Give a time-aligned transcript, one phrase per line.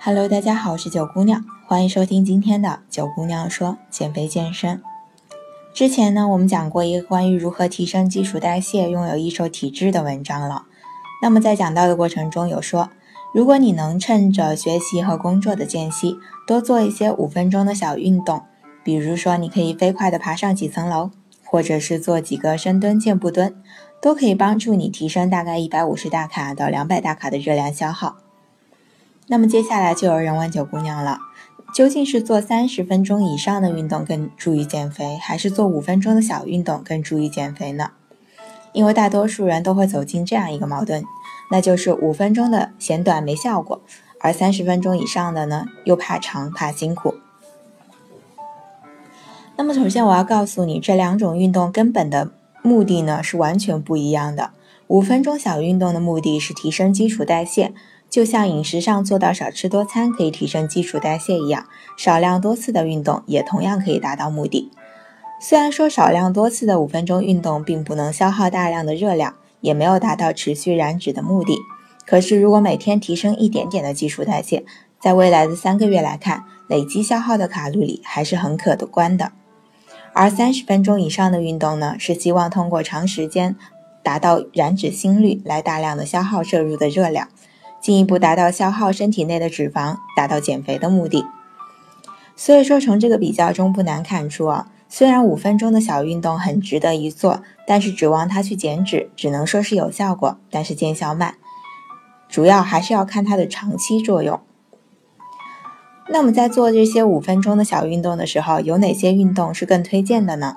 [0.00, 4.80] Hello，大家好，我是九姑娘，欢迎收听今天的九姑娘说减肥健身。
[5.74, 10.66] 之前呢，我们讲过一个关于如何提升基础代谢、拥有易瘦体质的文章了。
[11.22, 12.90] 那么在讲到的过程中有说，
[13.34, 16.16] 如果你能趁着学习和工作的间隙，
[16.46, 18.42] 多做一些五分钟的小运动，
[18.82, 21.10] 比如说你可以飞快的爬上几层楼，
[21.44, 23.54] 或者是做几个深蹲、箭步蹲，
[24.00, 28.16] 都可以帮助你提升大概一百五十大卡到两百大卡的热量消耗。
[29.26, 31.18] 那么接下来就有人问九姑娘了，
[31.74, 37.90] 究竟是做三十分钟以上的运动更注意减肥，还是做五分钟的小运动更注意减肥呢？
[38.72, 41.02] 因为大多数人都会走进这样一个矛盾，
[41.50, 43.80] 那就是五分钟的嫌短没效果，
[44.20, 47.14] 而三十分钟以上的呢又怕长怕辛苦。
[49.56, 52.30] 那么首先我要告诉你，这两种运动根本的
[52.68, 54.50] 目的呢是完全不一样的。
[54.88, 57.72] 五分钟小运动的目的是提升基础代谢。
[58.10, 64.70] 就像饮食上做到少吃多餐可以提升基础代谢一样，少量多次的运动也同样可以达到目的。
[65.38, 71.52] 虽然说少量多次的五分钟运动并不能消耗大量的热量，也没有达到持续燃脂的目的，
[72.06, 74.64] 可是如果每天提升一点点的基础代谢，
[74.98, 79.32] 在未来的三个月来看，累积消耗的卡路里还是很可观的。
[80.12, 83.56] 而三十分钟以上的运动呢，是希望通过长时间
[84.02, 87.28] 达到燃脂心率来大量的消耗摄入的热量。
[87.80, 91.24] 进一步达到消耗身体内的脂肪，达到减肥的目的。
[92.34, 101.34] 所以说，从这个比较中不难看出啊，虽然五分钟的小运动很值得一做，但是指望它去减脂，只能说是有效果，但是见效慢。
[102.28, 104.40] 主要还是要看它的长期作用。
[106.10, 110.56] 那么在做这些五分钟的小运动的时候，有哪些运动是更推荐的呢？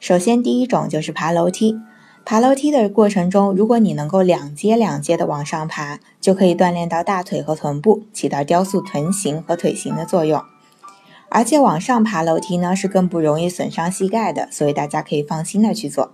[0.00, 1.76] 首先，第一种就是爬楼梯。
[2.24, 10.42] 爬楼梯的过程中，如果你能够两阶两阶的往上爬，就可以锻炼到大腿和臀部，起到雕塑臀型和腿型的作用。
[11.28, 16.12] 而且往上爬楼梯呢，是更不容易损伤膝盖的，所以大家可以放心的去做。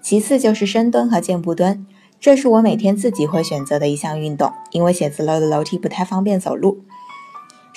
[0.00, 1.84] 其次就是深蹲和箭步蹲，
[2.20, 6.84] 这是我每天自己会选择的一项运动，因为写字楼的楼梯不太方便走路。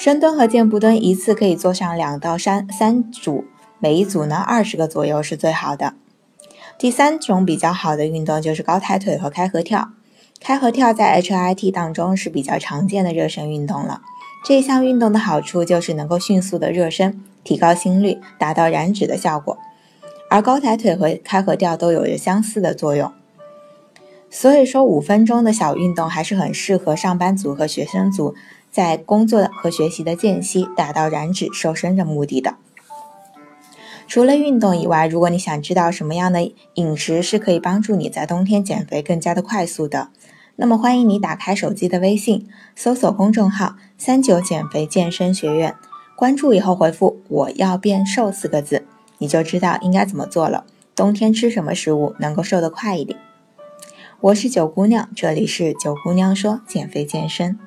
[0.03, 3.45] 深蹲和箭步蹲一次可以做上两到三三组，
[3.77, 5.93] 每一组呢二十个左右是最好的。
[6.79, 9.91] 第三种比较好的运动就是高抬腿和开合跳。
[10.39, 14.01] 开合跳在 HIT 当中是比较常见的热身运动了。
[14.43, 19.59] 这项运动的好处就是能够迅速的热身，提高心率，达到燃脂的效果。
[20.31, 23.11] 而高抬腿和开合跳都有着相似的作用。
[24.31, 28.33] 所以说，五分钟的小运动还是很适合上班族和学生族
[28.71, 32.55] 在工作和学习的间隙达到燃脂瘦身的目的的。
[34.07, 40.09] 除了运动以外，如果你想知道什么样的饮食是可以帮助你在冬天减肥更加的快速的，
[40.57, 45.75] 那么欢迎你打开手机的微信，搜索公众号“三九减肥健身学院”，
[46.17, 48.85] 关注以后回复“我要变瘦”四个字，
[49.17, 50.65] 你就知道应该怎么做了。
[50.93, 53.17] 冬天吃什么食物能够瘦得快一点？
[54.19, 57.57] 我是九姑娘，这里是九姑娘说减肥健身。